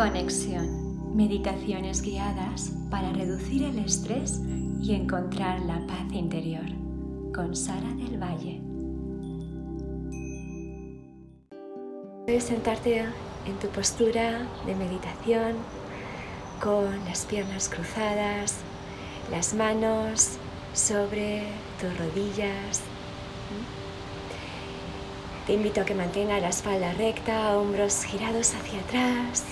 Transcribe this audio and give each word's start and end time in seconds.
Conexión. 0.00 1.14
Meditaciones 1.14 2.00
guiadas 2.00 2.72
para 2.90 3.12
reducir 3.12 3.64
el 3.64 3.80
estrés 3.80 4.40
y 4.80 4.94
encontrar 4.94 5.60
la 5.60 5.86
paz 5.86 6.10
interior. 6.14 6.64
Con 7.34 7.54
Sara 7.54 7.92
del 7.92 8.16
Valle. 8.16 8.62
Puedes 12.24 12.44
sentarte 12.44 13.00
en 13.00 13.58
tu 13.60 13.68
postura 13.68 14.48
de 14.64 14.74
meditación 14.74 15.56
con 16.62 17.04
las 17.04 17.26
piernas 17.26 17.68
cruzadas, 17.68 18.56
las 19.30 19.52
manos 19.52 20.38
sobre 20.72 21.42
tus 21.78 21.94
rodillas. 21.98 22.80
Te 25.46 25.52
invito 25.52 25.82
a 25.82 25.84
que 25.84 25.94
mantenga 25.94 26.40
la 26.40 26.48
espalda 26.48 26.90
recta, 26.94 27.58
hombros 27.58 28.02
girados 28.04 28.54
hacia 28.54 28.80
atrás, 28.80 29.44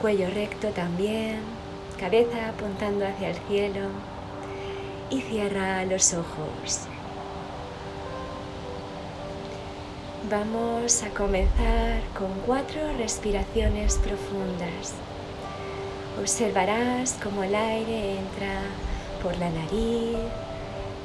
cuello 0.00 0.30
recto 0.30 0.68
también, 0.68 1.40
cabeza 1.98 2.48
apuntando 2.48 3.06
hacia 3.06 3.30
el 3.30 3.36
cielo 3.48 3.88
y 5.10 5.20
cierra 5.20 5.84
los 5.84 6.14
ojos. 6.14 6.86
Vamos 10.30 11.02
a 11.02 11.10
comenzar 11.10 12.00
con 12.16 12.32
cuatro 12.46 12.80
respiraciones 12.96 13.98
profundas. 13.98 14.94
Observarás 16.18 17.18
cómo 17.22 17.42
el 17.42 17.54
aire 17.54 18.18
entra 18.18 18.62
por 19.22 19.36
la 19.38 19.50
nariz, 19.50 20.16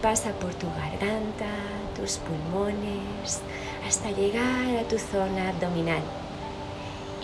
pasa 0.01 0.31
por 0.33 0.53
tu 0.53 0.67
garganta, 0.67 1.51
tus 1.97 2.17
pulmones, 2.17 3.41
hasta 3.85 4.11
llegar 4.11 4.77
a 4.77 4.87
tu 4.87 4.97
zona 4.97 5.49
abdominal. 5.49 6.24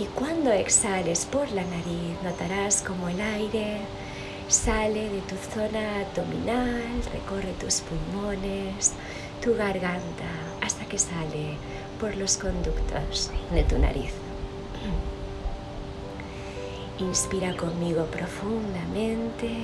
Y 0.01 0.05
cuando 0.05 0.51
exhales 0.51 1.27
por 1.27 1.51
la 1.51 1.63
nariz, 1.63 2.17
notarás 2.23 2.81
como 2.81 3.07
el 3.07 3.21
aire 3.21 3.81
sale 4.47 5.09
de 5.09 5.21
tu 5.21 5.35
zona 5.35 5.99
abdominal, 5.99 7.03
recorre 7.13 7.53
tus 7.59 7.81
pulmones, 7.81 8.93
tu 9.43 9.55
garganta, 9.55 10.25
hasta 10.59 10.85
que 10.85 10.97
sale 10.97 11.55
por 11.99 12.17
los 12.17 12.37
conductos 12.37 13.29
de 13.51 13.63
tu 13.63 13.77
nariz. 13.77 14.11
Inspira 16.97 17.55
conmigo 17.55 18.05
profundamente 18.05 19.55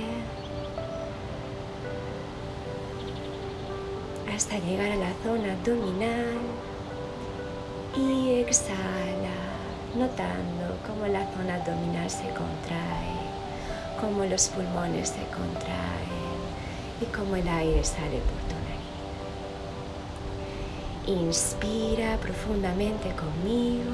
hasta 4.32 4.56
llegar 4.60 4.92
a 4.92 4.96
la 4.96 5.12
zona 5.24 5.52
abdominal 5.54 6.38
y 7.96 8.34
exhala, 8.34 9.47
notando 9.94 10.78
cómo 10.86 11.06
la 11.06 11.26
zona 11.32 11.54
abdominal 11.56 12.10
se 12.10 12.28
contrae, 12.28 13.14
cómo 14.00 14.24
los 14.24 14.48
pulmones 14.48 15.08
se 15.08 15.24
contraen 15.34 16.38
y 17.00 17.04
cómo 17.06 17.36
el 17.36 17.48
aire 17.48 17.84
sale 17.84 18.18
por 18.18 18.40
tu 18.48 18.54
nariz. 18.54 18.78
Inspira 21.06 22.16
profundamente 22.18 23.14
conmigo. 23.14 23.92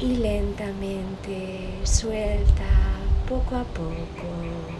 Y 0.00 0.16
lentamente 0.16 1.80
suelta 1.82 2.64
poco 3.28 3.56
a 3.56 3.64
poco. 3.64 4.77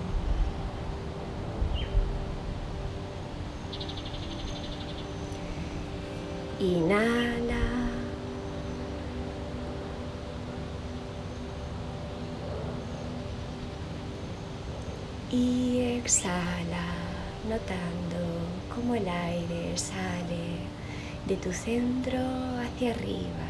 Inhala. 6.60 7.88
Y 15.30 15.78
exhala, 15.98 16.86
notando 17.48 18.18
cómo 18.74 18.96
el 18.96 19.08
aire 19.08 19.76
sale 19.76 20.58
de 21.26 21.36
tu 21.36 21.52
centro 21.52 22.18
hacia 22.58 22.90
arriba. 22.90 23.48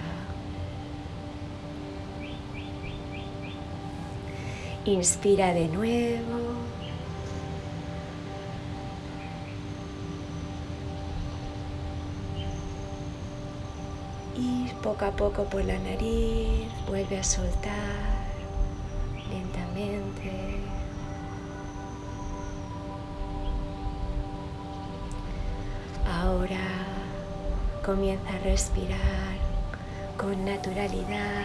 Inspira 4.84 5.54
de 5.54 5.68
nuevo. 5.68 6.47
Poco 14.88 15.04
a 15.04 15.10
poco 15.10 15.44
por 15.44 15.62
la 15.66 15.78
nariz, 15.80 16.66
vuelve 16.88 17.18
a 17.18 17.22
soltar 17.22 18.24
lentamente. 19.28 20.62
Ahora 26.10 26.56
comienza 27.84 28.30
a 28.30 28.38
respirar 28.38 29.36
con 30.16 30.42
naturalidad. 30.46 31.44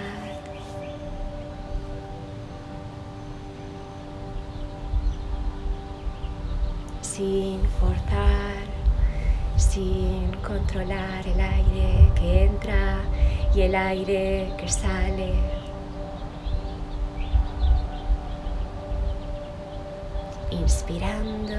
Sin 7.02 7.60
forzar, 7.82 8.64
sin 9.58 10.32
controlar 10.38 11.28
el 11.28 11.42
aire 11.42 12.10
que 12.16 12.46
entra 12.46 13.02
y 13.56 13.62
el 13.62 13.76
aire 13.76 14.52
que 14.58 14.68
sale. 14.68 15.34
Inspirando, 20.50 21.56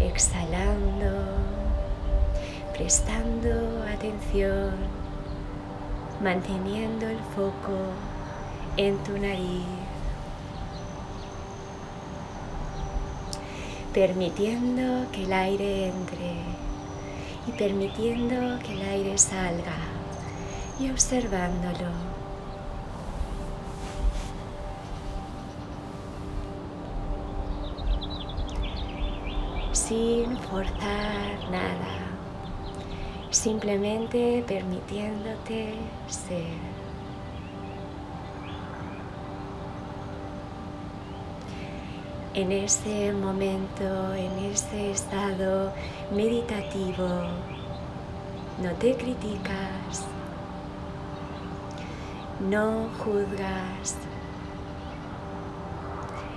exhalando, 0.00 1.26
prestando 2.72 3.84
atención, 3.92 4.72
manteniendo 6.22 7.08
el 7.08 7.18
foco 7.34 7.78
en 8.76 8.96
tu 8.98 9.18
nariz, 9.18 9.64
permitiendo 13.92 15.10
que 15.12 15.24
el 15.24 15.32
aire 15.32 15.88
entre 15.88 16.36
y 17.46 17.52
permitiendo 17.52 18.58
que 18.60 18.72
el 18.72 18.82
aire 18.82 19.18
salga 19.18 19.83
y 20.78 20.90
observándolo. 20.90 21.90
Sin 29.72 30.38
forzar 30.38 31.50
nada, 31.50 31.98
simplemente 33.30 34.44
permitiéndote 34.46 35.74
ser. 36.08 36.74
en 42.34 42.50
ese 42.50 43.12
momento, 43.12 44.12
en 44.14 44.50
ese 44.50 44.90
estado 44.90 45.72
meditativo, 46.10 47.06
no 48.60 48.70
te 48.80 48.96
criticas, 48.96 50.04
no 52.50 52.88
juzgas, 52.98 53.96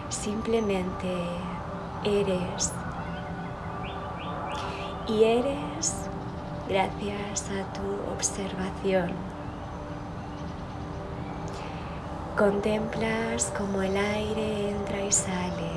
simplemente 0.09 1.13
eres. 2.03 2.71
Y 5.07 5.23
eres 5.23 5.93
gracias 6.69 7.49
a 7.49 7.73
tu 7.73 8.11
observación. 8.13 9.11
Contemplas 12.37 13.51
como 13.57 13.81
el 13.81 13.97
aire 13.97 14.71
entra 14.71 15.01
y 15.01 15.11
sale. 15.11 15.71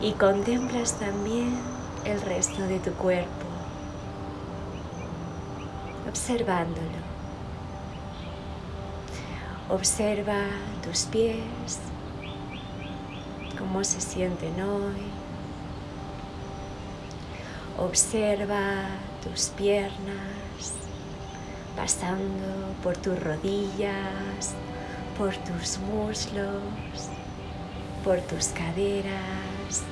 Y 0.00 0.12
contemplas 0.12 0.94
también 0.98 1.58
el 2.04 2.20
resto 2.20 2.62
de 2.62 2.78
tu 2.78 2.92
cuerpo, 2.92 3.46
observándolo. 6.08 7.13
Observa 9.70 10.42
tus 10.82 11.04
pies, 11.04 11.80
cómo 13.58 13.82
se 13.82 14.00
sienten 14.00 14.60
hoy. 14.60 15.10
Observa 17.78 18.86
tus 19.22 19.48
piernas 19.56 20.74
pasando 21.76 22.74
por 22.82 22.96
tus 22.96 23.18
rodillas, 23.22 24.54
por 25.16 25.34
tus 25.36 25.78
muslos, 25.78 26.62
por 28.04 28.20
tus 28.20 28.48
caderas, 28.48 29.82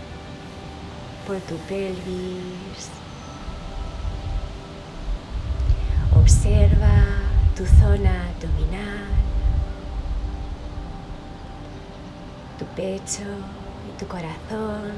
por 1.27 1.39
tu 1.41 1.57
pelvis. 1.69 2.91
Observa 6.15 7.05
tu 7.57 7.67
zona 7.67 8.29
abdominal, 8.29 9.22
tu 12.63 12.69
pecho 12.77 13.25
y 13.89 13.99
tu 13.99 14.07
corazón. 14.07 14.93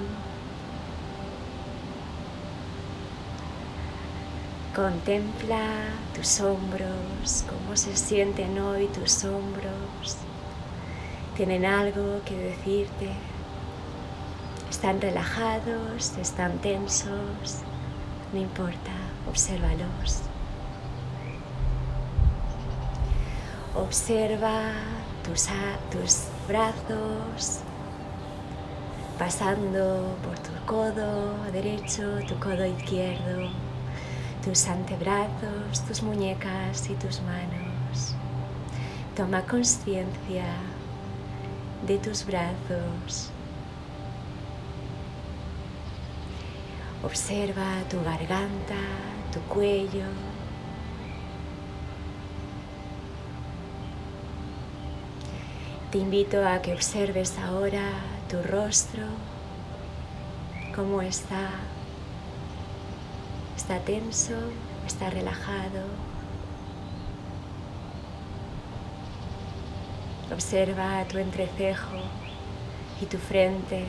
Contempla 4.75 5.65
tus 6.15 6.41
hombros, 6.41 7.45
cómo 7.49 7.77
se 7.77 7.97
sienten 7.97 8.59
hoy 8.59 8.89
tus 8.89 9.25
hombros. 9.25 10.17
¿Tienen 11.37 11.65
algo 11.65 12.21
que 12.25 12.37
decirte? 12.37 13.13
¿Están 14.69 15.01
relajados? 15.01 16.17
¿Están 16.21 16.59
tensos? 16.59 17.63
No 18.33 18.41
importa, 18.41 18.93
obsérvalos. 19.29 20.23
Observa 23.77 24.73
tus, 25.25 25.49
tus 25.91 26.34
brazos 26.46 27.61
pasando 29.19 30.17
por 30.25 30.38
tu 30.41 30.50
codo 30.67 31.44
derecho, 31.52 32.02
tu 32.26 32.35
codo 32.41 32.64
izquierdo, 32.67 33.49
tus 34.44 34.67
antebrazos, 34.67 35.81
tus 35.87 36.02
muñecas 36.02 36.91
y 36.91 36.94
tus 36.94 37.20
manos. 37.23 38.14
Toma 39.17 39.43
conciencia 39.43 40.44
de 41.87 41.99
tus 41.99 42.26
brazos. 42.26 43.31
Observa 47.05 47.82
tu 47.88 48.02
garganta, 48.02 48.81
tu 49.32 49.41
cuello, 49.43 50.06
Te 55.94 56.00
invito 56.00 56.44
a 56.44 56.61
que 56.61 56.75
observes 56.75 57.38
ahora 57.38 57.88
tu 58.29 58.43
rostro, 58.43 59.05
cómo 60.75 61.00
está. 61.00 61.50
Está 63.56 63.79
tenso, 63.79 64.35
está 64.85 65.08
relajado. 65.11 65.85
Observa 70.32 71.05
tu 71.05 71.19
entrecejo 71.19 71.99
y 73.00 73.06
tu 73.06 73.19
frente. 73.19 73.85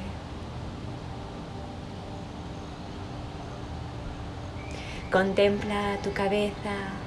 Contempla 5.12 5.98
tu 6.04 6.14
cabeza 6.14 7.05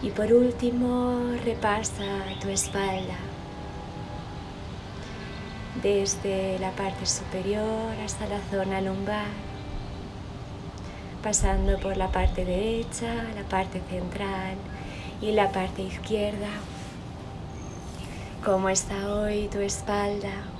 Y 0.00 0.10
por 0.10 0.32
último, 0.32 1.32
repasa 1.44 2.24
tu 2.40 2.48
espalda 2.48 3.16
desde 5.82 6.58
la 6.58 6.70
parte 6.72 7.06
superior 7.06 7.92
hasta 8.04 8.26
la 8.26 8.40
zona 8.50 8.80
lumbar, 8.80 9.26
pasando 11.22 11.78
por 11.78 11.96
la 11.96 12.08
parte 12.08 12.44
derecha, 12.44 13.12
la 13.34 13.42
parte 13.48 13.80
central 13.88 14.56
y 15.20 15.32
la 15.32 15.50
parte 15.50 15.82
izquierda. 15.82 16.48
¿Cómo 18.44 18.68
está 18.68 19.12
hoy 19.12 19.48
tu 19.48 19.58
espalda? 19.58 20.57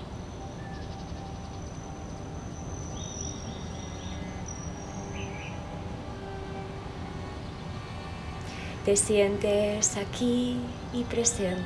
Te 8.88 8.96
sientes 8.96 9.98
aquí 9.98 10.56
y 10.94 11.04
presente. 11.04 11.60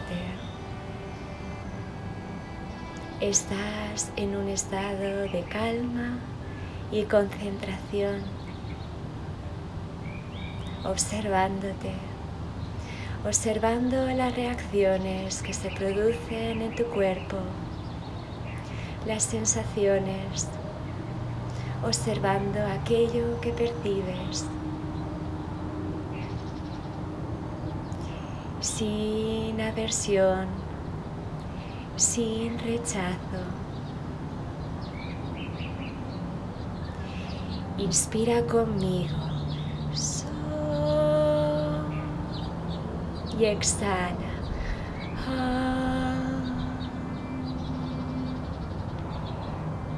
Estás 3.21 4.11
en 4.17 4.35
un 4.35 4.49
estado 4.49 5.31
de 5.31 5.45
calma 5.49 6.19
y 6.91 7.05
concentración, 7.05 8.23
observándote, 10.85 11.93
observando 13.25 14.05
las 14.07 14.35
reacciones 14.35 15.43
que 15.43 15.55
se 15.55 15.69
producen 15.71 16.61
en 16.61 16.75
tu 16.75 16.83
cuerpo, 16.87 17.37
las 19.07 19.23
sensaciones, 19.23 20.49
observando 21.85 22.59
aquello 22.67 23.41
que 23.41 23.53
percibes. 23.53 24.45
Sin 28.63 29.61
aversión, 29.61 30.47
sin 31.97 32.59
rechazo. 32.61 33.43
Inspira 37.77 38.47
conmigo 38.47 39.17
y 43.39 43.45
exhala. 43.45 44.31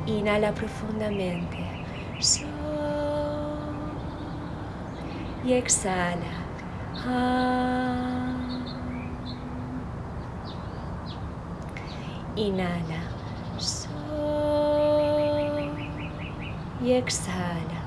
Inhala 0.06 0.52
profundamente 0.52 1.58
y 5.44 5.52
exhala. 5.52 6.44
Inhala. 12.36 13.00
Y 16.82 16.92
exhala. 16.92 17.80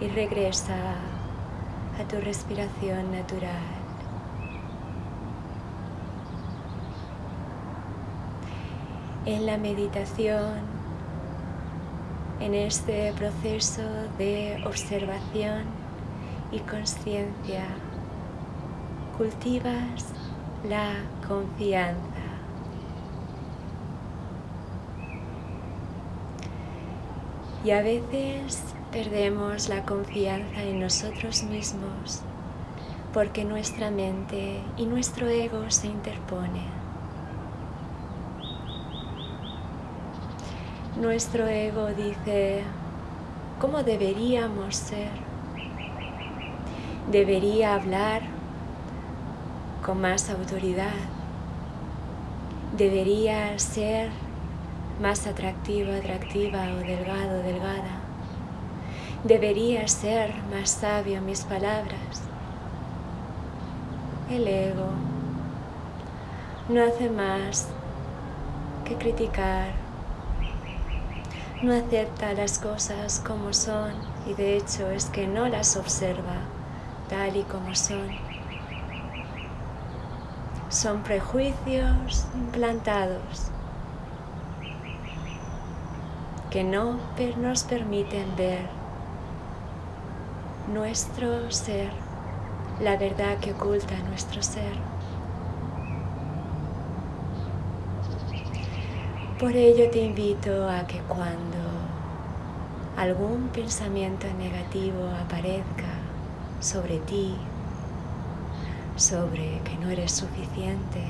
Y 0.00 0.08
regresa 0.08 0.94
a 1.98 2.08
tu 2.08 2.20
respiración 2.20 3.10
natural. 3.10 3.80
En 9.26 9.46
la 9.46 9.58
meditación, 9.58 10.60
en 12.38 12.54
este 12.54 13.12
proceso 13.14 13.82
de 14.16 14.62
observación 14.64 15.64
y 16.52 16.60
conciencia, 16.60 17.66
cultivas 19.20 20.06
la 20.66 20.94
confianza. 21.28 21.98
Y 27.62 27.70
a 27.72 27.82
veces 27.82 28.62
perdemos 28.90 29.68
la 29.68 29.84
confianza 29.84 30.62
en 30.62 30.80
nosotros 30.80 31.42
mismos 31.42 32.22
porque 33.12 33.44
nuestra 33.44 33.90
mente 33.90 34.62
y 34.78 34.86
nuestro 34.86 35.28
ego 35.28 35.70
se 35.70 35.88
interponen. 35.88 36.70
Nuestro 40.98 41.46
ego 41.46 41.88
dice, 41.88 42.62
¿cómo 43.60 43.82
deberíamos 43.82 44.76
ser? 44.76 45.10
Debería 47.10 47.74
hablar 47.74 48.39
más 49.94 50.30
autoridad. 50.30 50.92
Debería 52.76 53.58
ser 53.58 54.10
más 55.00 55.26
atractivo, 55.26 55.92
atractiva 55.92 56.64
o 56.74 56.76
delgado, 56.76 57.42
delgada. 57.42 58.00
Debería 59.24 59.86
ser 59.88 60.32
más 60.50 60.70
sabio 60.70 61.20
mis 61.20 61.42
palabras. 61.42 62.22
El 64.30 64.46
ego 64.46 64.90
no 66.68 66.84
hace 66.84 67.10
más 67.10 67.68
que 68.84 68.94
criticar, 68.94 69.72
no 71.62 71.74
acepta 71.74 72.32
las 72.32 72.58
cosas 72.58 73.20
como 73.26 73.52
son 73.52 73.92
y 74.26 74.34
de 74.34 74.56
hecho 74.56 74.90
es 74.90 75.06
que 75.06 75.26
no 75.26 75.48
las 75.48 75.76
observa 75.76 76.36
tal 77.08 77.36
y 77.36 77.42
como 77.42 77.74
son 77.74 78.29
son 80.70 81.02
prejuicios 81.02 82.26
implantados 82.32 83.50
que 86.50 86.62
no 86.62 86.98
nos 87.38 87.64
permiten 87.64 88.36
ver 88.36 88.68
nuestro 90.72 91.50
ser, 91.50 91.90
la 92.80 92.96
verdad 92.96 93.38
que 93.38 93.52
oculta 93.52 93.96
nuestro 94.08 94.42
ser. 94.42 94.72
Por 99.40 99.56
ello 99.56 99.90
te 99.90 100.04
invito 100.04 100.68
a 100.68 100.86
que 100.86 101.00
cuando 101.00 101.58
algún 102.96 103.48
pensamiento 103.48 104.26
negativo 104.38 105.08
aparezca 105.20 105.88
sobre 106.60 106.98
ti, 106.98 107.34
sobre 109.00 109.62
que 109.64 109.76
no 109.80 109.88
eres 109.88 110.12
suficiente, 110.12 111.02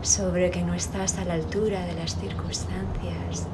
sobre 0.00 0.50
que 0.50 0.62
no 0.62 0.72
estás 0.72 1.18
a 1.18 1.26
la 1.26 1.34
altura 1.34 1.84
de 1.84 1.92
las 1.92 2.16
circunstancias, 2.16 3.46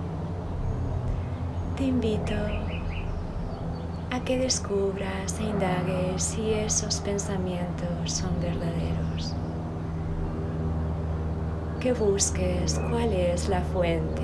te 1.76 1.84
invito 1.84 2.36
a 4.12 4.20
que 4.20 4.38
descubras 4.38 5.40
e 5.40 5.42
indagues 5.42 6.22
si 6.22 6.52
esos 6.52 7.00
pensamientos 7.00 8.12
son 8.12 8.30
verdaderos. 8.40 9.34
Que 11.80 11.92
busques 11.94 12.80
cuál 12.90 13.12
es 13.12 13.48
la 13.48 13.60
fuente. 13.60 14.22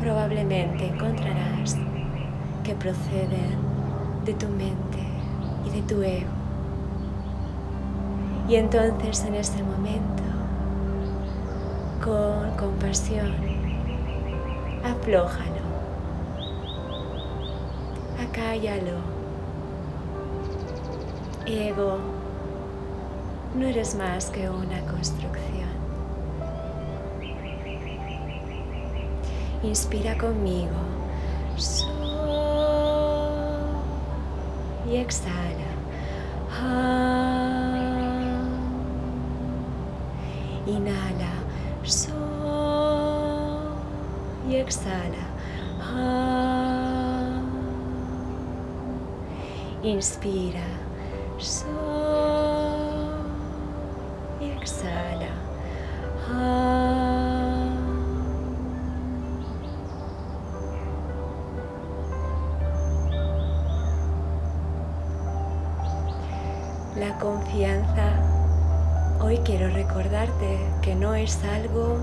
Probablemente 0.00 0.86
encontrarás 0.86 1.76
que 2.64 2.74
proceden 2.74 3.58
de 4.24 4.32
tu 4.32 4.48
mente 4.48 4.99
de 5.72 5.82
tu 5.82 6.02
ego. 6.02 6.30
Y 8.48 8.56
entonces 8.56 9.24
en 9.24 9.34
ese 9.36 9.62
momento, 9.62 10.22
con 12.04 12.50
compasión, 12.56 13.32
aflójalo, 14.84 15.62
acállalo. 18.20 18.98
Ego, 21.46 21.98
no 23.56 23.66
eres 23.66 23.94
más 23.94 24.30
que 24.30 24.48
una 24.48 24.80
construcción. 24.82 25.40
Inspira 29.62 30.16
conmigo. 30.16 30.74
Exhala. 34.96 35.70
Inhala. 40.66 41.32
y 44.48 44.56
exhala. 44.56 45.24
Inspira. 49.82 50.66
y 54.40 54.50
exhala. 54.50 55.30
La 67.00 67.18
confianza, 67.18 68.12
hoy 69.22 69.38
quiero 69.38 69.70
recordarte 69.70 70.60
que 70.82 70.94
no 70.94 71.14
es 71.14 71.42
algo 71.44 71.96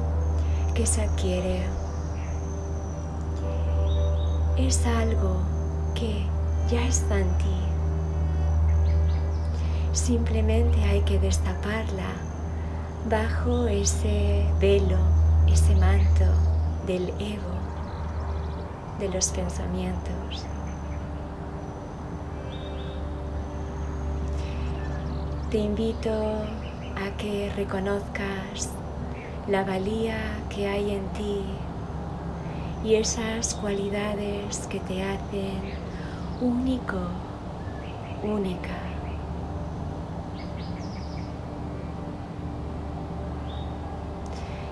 que 0.74 0.88
se 0.88 1.04
adquiere, 1.04 1.62
es 4.58 4.88
algo 4.88 5.38
que 5.94 6.26
ya 6.72 6.82
está 6.88 7.20
en 7.20 7.30
ti. 7.38 7.58
Simplemente 9.94 10.84
hay 10.84 11.02
que 11.02 11.20
destaparla 11.20 12.10
bajo 13.08 13.68
ese 13.68 14.52
velo, 14.60 14.98
ese 15.48 15.76
manto 15.76 16.26
del 16.88 17.10
ego, 17.20 17.54
de 18.98 19.10
los 19.10 19.28
pensamientos. 19.28 20.57
Te 25.58 25.64
invito 25.64 26.12
a 26.14 27.18
que 27.18 27.52
reconozcas 27.56 28.70
la 29.48 29.64
valía 29.64 30.20
que 30.56 30.68
hay 30.68 30.92
en 30.92 31.08
ti 31.14 31.42
y 32.84 32.94
esas 32.94 33.56
cualidades 33.56 34.68
que 34.68 34.80
te 34.82 35.02
hacen 35.02 35.60
único, 36.42 37.00
única. 38.22 38.78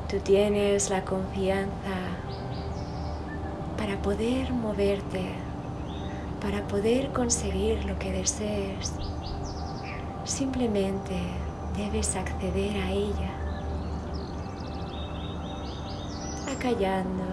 Tú 0.07 0.19
tienes 0.19 0.91
la 0.91 1.03
confianza 1.03 1.97
para 3.75 3.99
poder 4.03 4.53
moverte, 4.53 5.31
para 6.39 6.61
poder 6.67 7.11
conseguir 7.11 7.83
lo 7.85 7.97
que 7.97 8.11
desees 8.11 8.93
Simplemente 10.25 11.15
debes 11.77 12.15
acceder 12.15 12.75
a 12.77 12.89
ella, 12.89 13.31
acallando, 16.51 17.23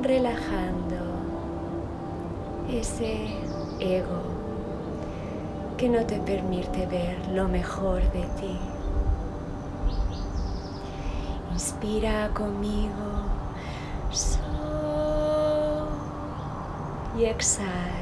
relajando 0.00 0.96
ese 2.70 3.36
ego 3.80 4.22
que 5.76 5.88
no 5.88 6.06
te 6.06 6.20
permite 6.20 6.86
ver 6.86 7.18
lo 7.28 7.48
mejor 7.48 8.00
de 8.12 8.22
ti. 8.38 8.56
Inspira 11.52 12.30
conmigo 12.32 13.24
y 17.18 17.24
exhala. 17.24 18.00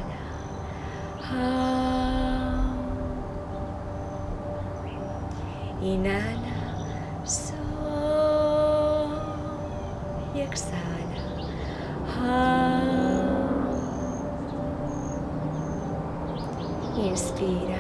Inhala, 5.80 7.24
so 7.24 7.54
y 10.34 10.40
exhala. 10.40 10.88
Inspira, 16.96 17.78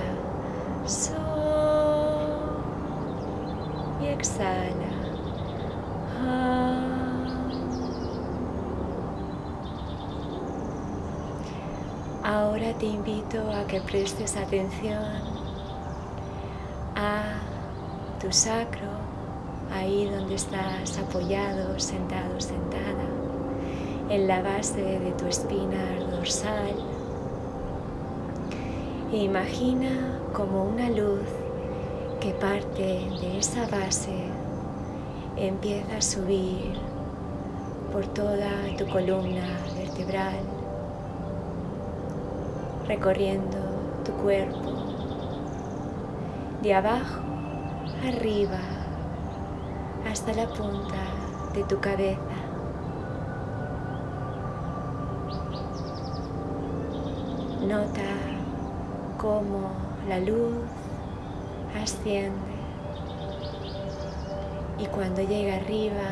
so 0.86 1.12
y 4.00 4.06
exhala. 4.06 4.88
Ahora 12.22 12.72
te 12.78 12.86
invito 12.86 13.50
a 13.50 13.66
que 13.66 13.80
prestes 13.80 14.36
atención 14.36 15.37
tu 18.18 18.32
sacro, 18.32 18.88
ahí 19.72 20.06
donde 20.10 20.34
estás 20.34 20.98
apoyado, 20.98 21.78
sentado, 21.78 22.40
sentada, 22.40 23.06
en 24.10 24.26
la 24.26 24.42
base 24.42 24.82
de 24.82 25.12
tu 25.12 25.26
espina 25.26 26.00
dorsal. 26.10 26.74
E 29.12 29.18
imagina 29.18 30.18
como 30.32 30.64
una 30.64 30.90
luz 30.90 31.28
que 32.20 32.32
parte 32.32 33.08
de 33.20 33.38
esa 33.38 33.66
base 33.68 34.16
empieza 35.36 35.96
a 35.96 36.02
subir 36.02 36.72
por 37.92 38.04
toda 38.06 38.50
tu 38.76 38.86
columna 38.88 39.46
vertebral, 39.76 40.40
recorriendo 42.88 43.58
tu 44.04 44.12
cuerpo 44.12 44.72
de 46.62 46.74
abajo 46.74 47.27
arriba 48.06 48.60
hasta 50.10 50.32
la 50.32 50.46
punta 50.48 51.02
de 51.54 51.64
tu 51.64 51.80
cabeza. 51.80 52.18
Nota 57.66 58.08
cómo 59.18 59.72
la 60.08 60.20
luz 60.20 60.56
asciende 61.82 62.58
y 64.78 64.86
cuando 64.86 65.22
llega 65.22 65.56
arriba, 65.56 66.08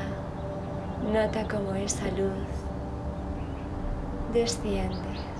nota 1.12 1.46
cómo 1.48 1.74
esa 1.74 2.08
luz 2.10 2.32
desciende. 4.32 5.35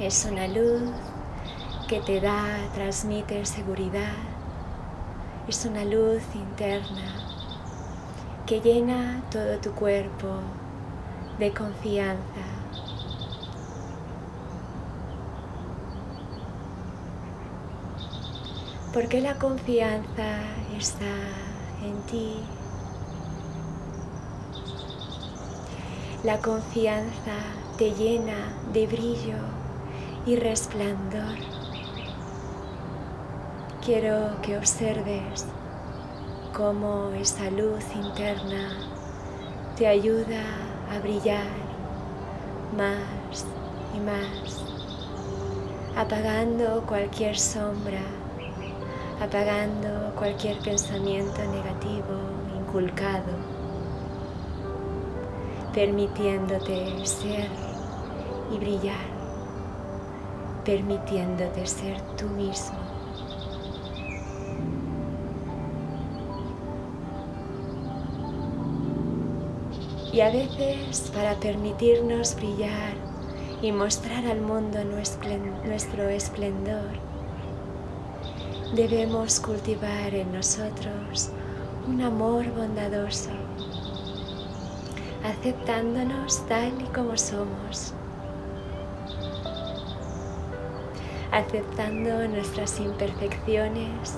Es 0.00 0.26
una 0.30 0.46
luz 0.46 0.82
que 1.88 2.00
te 2.00 2.20
da, 2.20 2.58
transmite 2.74 3.46
seguridad. 3.46 4.12
Es 5.48 5.64
una 5.64 5.86
luz 5.86 6.22
interna 6.34 7.24
que 8.44 8.60
llena 8.60 9.22
todo 9.30 9.56
tu 9.58 9.70
cuerpo 9.72 10.40
de 11.38 11.50
confianza. 11.54 12.44
Porque 18.92 19.22
la 19.22 19.38
confianza 19.38 20.42
está 20.76 21.14
en 21.82 22.02
ti. 22.02 22.34
La 26.22 26.38
confianza 26.42 27.32
te 27.78 27.92
llena 27.92 28.52
de 28.74 28.86
brillo 28.86 29.55
y 30.26 30.34
resplandor. 30.34 31.38
Quiero 33.84 34.42
que 34.42 34.58
observes 34.58 35.46
cómo 36.52 37.10
esa 37.12 37.48
luz 37.50 37.84
interna 37.94 38.76
te 39.76 39.86
ayuda 39.86 40.42
a 40.90 40.98
brillar 40.98 41.46
más 42.76 43.46
y 43.94 44.00
más, 44.00 44.64
apagando 45.96 46.82
cualquier 46.86 47.38
sombra, 47.38 48.02
apagando 49.20 50.12
cualquier 50.16 50.58
pensamiento 50.58 51.40
negativo 51.44 52.18
inculcado, 52.58 53.32
permitiéndote 55.72 57.06
ser 57.06 57.48
y 58.52 58.58
brillar, 58.58 59.15
permitiéndote 60.66 61.64
ser 61.64 62.00
tú 62.16 62.26
mismo. 62.26 62.76
Y 70.12 70.20
a 70.20 70.30
veces 70.30 71.12
para 71.14 71.34
permitirnos 71.36 72.34
brillar 72.34 72.94
y 73.62 73.70
mostrar 73.70 74.26
al 74.26 74.40
mundo 74.40 74.78
nuestro 74.84 76.08
esplendor, 76.08 76.90
debemos 78.74 79.38
cultivar 79.40 80.14
en 80.14 80.32
nosotros 80.32 81.30
un 81.86 82.02
amor 82.02 82.50
bondadoso, 82.50 83.30
aceptándonos 85.22 86.44
tal 86.48 86.72
y 86.80 86.86
como 86.86 87.16
somos, 87.16 87.94
aceptando 91.36 92.26
nuestras 92.28 92.80
imperfecciones 92.80 94.14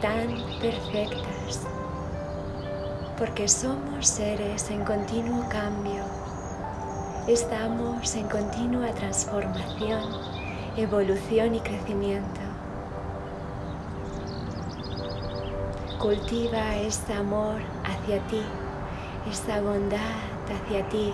tan 0.00 0.28
perfectas 0.58 1.66
porque 3.18 3.46
somos 3.46 4.06
seres 4.06 4.70
en 4.70 4.82
continuo 4.82 5.46
cambio. 5.50 6.02
Estamos 7.28 8.14
en 8.14 8.26
continua 8.28 8.88
transformación, 8.94 10.02
evolución 10.78 11.56
y 11.56 11.60
crecimiento. 11.60 12.40
Cultiva 15.98 16.76
este 16.76 17.12
amor 17.12 17.60
hacia 17.84 18.18
ti, 18.28 18.40
esta 19.30 19.60
bondad 19.60 19.98
hacia 20.48 20.88
ti, 20.88 21.12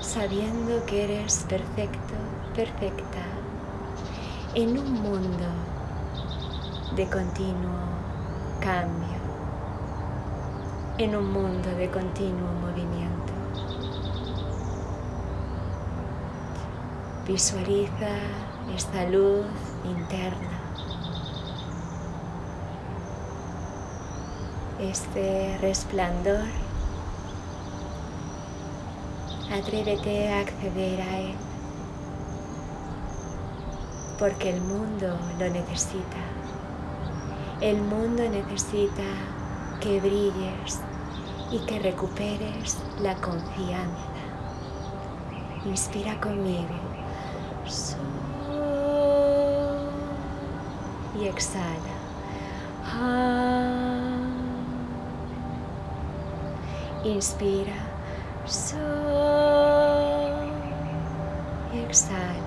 sabiendo 0.00 0.86
que 0.86 1.02
eres 1.02 1.44
perfecto, 1.48 2.14
perfecta, 2.54 3.37
en 4.54 4.78
un 4.78 4.92
mundo 5.02 5.46
de 6.96 7.06
continuo 7.08 7.78
cambio 8.60 9.18
en 10.98 11.14
un 11.14 11.32
mundo 11.32 11.68
de 11.76 11.88
continuo 11.90 12.52
movimiento. 12.60 13.32
Visualiza 17.24 18.16
esta 18.74 19.04
luz 19.08 19.46
interna, 19.84 20.58
este 24.80 25.56
resplandor. 25.60 26.46
Atrévete 29.52 30.32
a 30.32 30.40
acceder 30.40 31.00
a 31.00 31.18
él, 31.20 31.36
porque 34.18 34.50
el 34.50 34.60
mundo 34.60 35.16
lo 35.38 35.48
necesita. 35.48 36.16
El 37.60 37.80
mundo 37.80 38.22
necesita 38.28 39.02
que 39.80 40.00
brilles 40.00 40.80
y 41.50 41.58
que 41.66 41.78
recuperes 41.78 42.78
la 43.00 43.14
confianza. 43.16 44.08
Inspira 45.64 46.20
conmigo. 46.20 46.74
Y 51.20 51.26
exhala. 51.26 51.94
Inspira. 57.04 57.74
Y 61.72 61.78
exhala. 61.78 62.37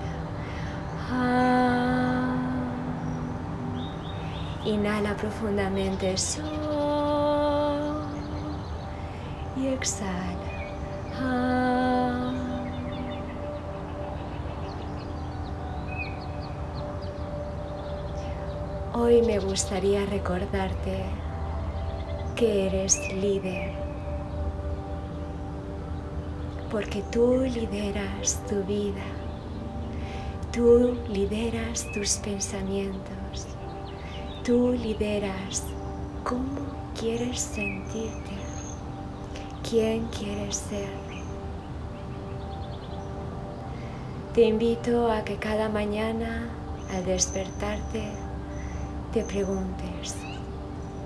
Inhala 4.64 5.16
profundamente. 5.16 6.14
Y 9.56 9.66
exhala. 9.66 10.52
Ah. 11.20 12.32
Hoy 18.94 19.22
me 19.22 19.38
gustaría 19.38 20.04
recordarte 20.06 21.04
que 22.36 22.66
eres 22.66 22.98
líder, 23.14 23.72
porque 26.70 27.02
tú 27.10 27.38
lideras 27.38 28.40
tu 28.46 28.62
vida, 28.64 29.02
tú 30.52 30.96
lideras 31.08 31.86
tus 31.94 32.16
pensamientos, 32.18 33.21
tú 34.44 34.72
lideras 34.72 35.62
cómo 36.24 36.66
quieres 36.98 37.40
sentirte 37.40 38.32
quién 39.68 40.06
quieres 40.08 40.56
ser. 40.56 40.88
Te 44.34 44.42
invito 44.42 45.12
a 45.12 45.22
que 45.22 45.36
cada 45.36 45.68
mañana 45.68 46.48
al 46.92 47.04
despertarte 47.04 48.02
te 49.12 49.22
preguntes, 49.22 50.16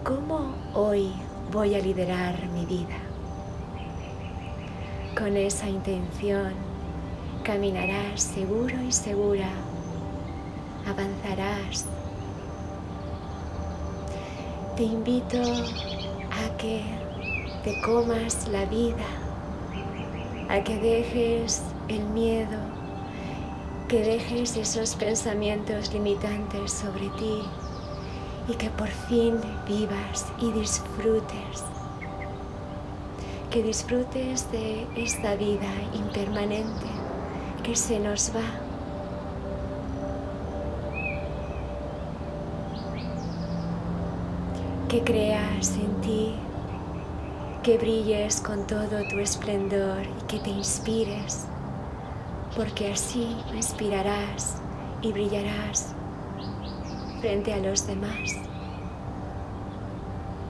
¿cómo 0.03 0.55
hoy 0.73 1.13
voy 1.53 1.75
a 1.75 1.79
liderar 1.79 2.43
mi 2.49 2.65
vida? 2.65 2.97
Con 5.19 5.37
esa 5.37 5.69
intención 5.69 6.53
caminarás 7.43 8.23
seguro 8.23 8.81
y 8.83 8.93
segura, 8.93 9.51
avanzarás. 10.87 11.87
Te 14.77 14.83
invito 14.83 15.41
a 15.41 16.57
que 16.59 16.83
te 17.65 17.81
comas 17.81 18.47
la 18.49 18.67
vida, 18.67 19.07
a 20.51 20.63
que 20.63 20.77
dejes 20.79 21.63
el 21.89 22.05
miedo, 22.05 22.59
que 23.89 24.03
dejes 24.03 24.55
esos 24.59 24.95
pensamientos 24.95 25.95
limitantes 25.95 26.73
sobre 26.73 27.09
ti 27.19 27.41
y 28.49 28.53
que 28.53 28.69
por 28.69 28.89
fin 28.89 29.41
vivas 29.67 30.27
y 30.43 30.53
disfrutes, 30.53 31.65
que 33.51 33.63
disfrutes 33.63 34.53
de 34.53 34.87
esta 34.95 35.37
vida 35.37 35.73
impermanente 35.95 36.87
que 37.63 37.75
se 37.75 37.99
nos 37.99 38.31
va. 38.37 38.66
Que 44.97 45.05
creas 45.05 45.77
en 45.77 46.01
ti 46.01 46.35
que 47.63 47.77
brilles 47.77 48.41
con 48.41 48.67
todo 48.67 49.07
tu 49.11 49.19
esplendor 49.19 50.07
y 50.07 50.27
que 50.27 50.39
te 50.39 50.49
inspires, 50.49 51.45
porque 52.57 52.93
así 52.93 53.37
inspirarás 53.55 54.57
y 55.03 55.13
brillarás 55.13 55.93
frente 57.21 57.53
a 57.53 57.59
los 57.59 57.87
demás. 57.87 58.37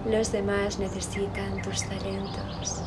Los 0.09 0.30
demás 0.30 0.78
necesitan 0.78 1.61
tus 1.62 1.82
talentos. 1.82 2.85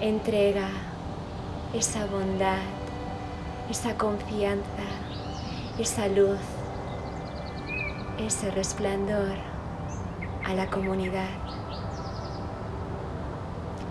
Entrega 0.00 0.70
esa 1.74 2.06
bondad, 2.06 2.62
esa 3.68 3.98
confianza, 3.98 4.88
esa 5.78 6.08
luz, 6.08 6.40
ese 8.26 8.50
resplandor 8.50 9.36
a 10.44 10.54
la 10.54 10.68
comunidad 10.68 11.28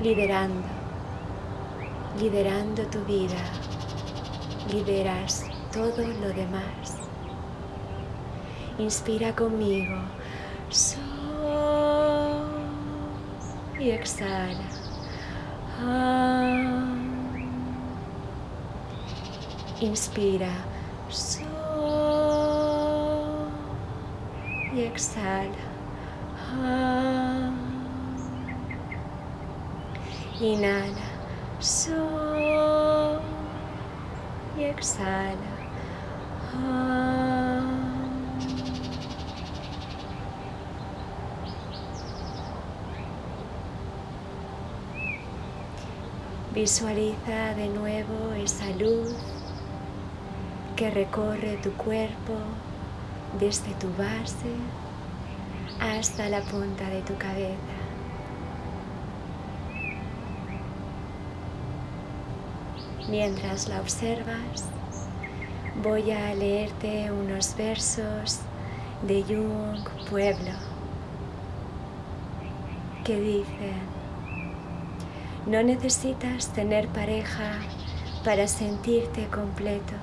liderando, 0.02 0.68
liderando 2.20 2.84
tu 2.88 3.04
vida, 3.06 3.42
lideras 4.72 5.46
todo 5.74 6.08
lo 6.22 6.30
demás. 6.30 7.00
Inspira 8.78 9.36
conmigo. 9.36 9.98
So 10.70 11.00
y 13.80 13.92
exhala. 13.92 14.70
Ah. 15.82 16.96
Inspira. 19.82 20.52
So 21.10 21.49
y 24.80 24.84
exhala. 24.84 25.64
Ah. 26.54 27.52
Inhala. 30.40 31.08
Y 34.58 34.64
exhala. 34.64 35.50
Ah. 36.56 37.62
Visualiza 46.54 47.54
de 47.56 47.68
nuevo 47.68 48.34
esa 48.34 48.70
luz 48.72 49.14
que 50.76 50.90
recorre 50.90 51.58
tu 51.62 51.72
cuerpo 51.74 52.36
desde 53.38 53.74
tu 53.76 53.88
base 53.90 54.56
hasta 55.80 56.30
la 56.30 56.42
punta 56.42 56.90
de 56.90 57.02
tu 57.02 57.16
cabeza. 57.18 57.80
Mientras 63.10 63.68
la 63.68 63.82
observas, 63.82 64.66
voy 65.84 66.12
a 66.12 66.34
leerte 66.36 67.12
unos 67.12 67.56
versos 67.56 68.40
de 69.04 69.24
Jung 69.24 69.88
Pueblo 70.10 70.52
que 73.04 73.20
dicen, 73.20 73.80
no 75.48 75.64
necesitas 75.64 76.54
tener 76.54 76.88
pareja 76.90 77.54
para 78.24 78.48
sentirte 78.48 79.28
completo. 79.28 79.94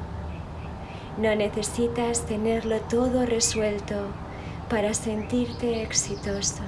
No 1.19 1.35
necesitas 1.35 2.27
tenerlo 2.27 2.79
todo 2.91 3.25
resuelto 3.25 3.95
para 4.69 4.93
sentirte 4.93 5.83
exitoso. 5.83 6.63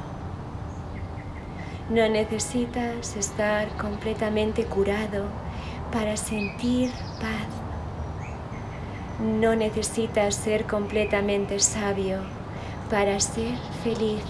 No 1.90 2.08
necesitas 2.08 3.14
estar 3.14 3.68
completamente 3.76 4.64
curado 4.64 5.24
para 5.92 6.16
sentir 6.16 6.90
paz. 7.20 7.48
No 9.20 9.54
necesitas 9.54 10.34
ser 10.34 10.64
completamente 10.64 11.60
sabio 11.60 12.20
para 12.88 13.20
ser 13.20 13.54
feliz, 13.84 14.22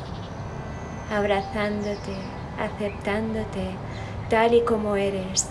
abrazándote, 1.12 2.16
aceptándote 2.58 3.70
tal 4.28 4.52
y 4.52 4.62
como 4.62 4.96
eres, 4.96 5.46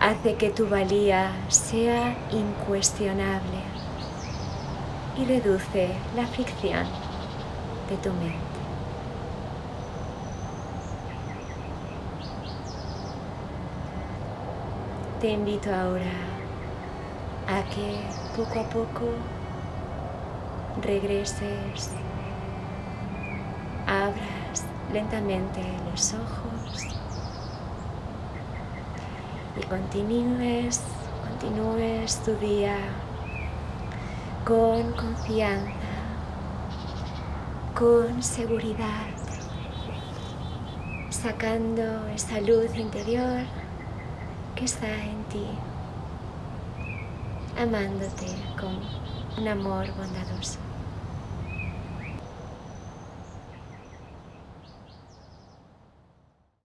hace 0.00 0.34
que 0.34 0.50
tu 0.50 0.68
valía 0.68 1.30
sea 1.48 2.16
incuestionable 2.32 3.73
y 5.16 5.24
reduce 5.24 5.90
la 6.16 6.26
fricción 6.26 6.84
de 7.88 7.96
tu 7.98 8.10
mente. 8.14 8.38
Te 15.20 15.30
invito 15.30 15.74
ahora 15.74 16.12
a 17.46 17.62
que 17.70 18.00
poco 18.36 18.60
a 18.60 18.64
poco 18.64 19.10
regreses, 20.82 21.90
abras 23.86 24.64
lentamente 24.92 25.62
los 25.90 26.14
ojos 26.14 26.88
y 29.56 29.66
continúes, 29.66 30.82
continúes 31.28 32.16
tu 32.24 32.34
día 32.36 32.76
con 34.44 34.92
confianza, 34.92 35.72
con 37.74 38.22
seguridad, 38.22 39.08
sacando 41.08 42.06
esa 42.08 42.40
luz 42.42 42.76
interior 42.76 43.40
que 44.54 44.66
está 44.66 44.86
en 44.86 45.24
ti, 45.24 45.46
amándote 47.58 48.26
con 48.60 48.80
un 49.38 49.48
amor 49.48 49.86
bondadoso. 49.96 50.63